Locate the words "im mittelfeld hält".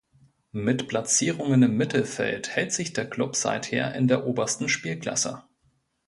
1.61-2.73